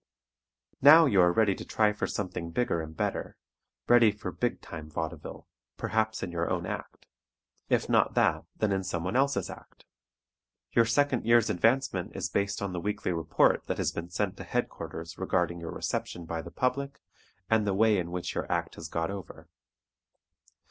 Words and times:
Now 0.81 1.05
you 1.05 1.21
are 1.21 1.31
ready 1.31 1.53
to 1.53 1.63
try 1.63 1.93
for 1.93 2.07
something 2.07 2.49
bigger 2.49 2.81
and 2.81 2.97
better, 2.97 3.37
ready 3.87 4.11
for 4.11 4.31
"big 4.31 4.59
time" 4.59 4.89
vaudeville, 4.89 5.47
perhaps 5.77 6.23
in 6.23 6.31
your 6.31 6.49
own 6.49 6.65
act; 6.65 7.05
if 7.69 7.87
not 7.87 8.15
that, 8.15 8.43
then 8.57 8.71
in 8.71 8.83
someone 8.83 9.15
else's 9.15 9.47
act. 9.47 9.85
Your 10.71 10.85
second 10.85 11.27
year's 11.27 11.51
advancement 11.51 12.15
is 12.15 12.29
based 12.29 12.63
on 12.63 12.73
the 12.73 12.79
weekly 12.81 13.11
report 13.11 13.67
that 13.67 13.77
has 13.77 13.91
been 13.91 14.09
sent 14.09 14.37
to 14.37 14.43
headquarters 14.43 15.19
regarding 15.19 15.59
your 15.59 15.71
reception 15.71 16.25
by 16.25 16.41
the 16.41 16.49
public 16.49 16.99
and 17.47 17.67
the 17.67 17.75
way 17.75 17.99
in 17.99 18.09
which 18.09 18.33
your 18.33 18.51
act 18.51 18.73
has 18.77 18.87
got 18.87 19.11
over. 19.11 19.49